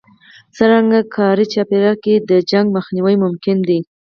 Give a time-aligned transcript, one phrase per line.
[0.55, 3.79] څرنګه کاري چاپېريال کې د شخړو مخنيوی ممکن دی؟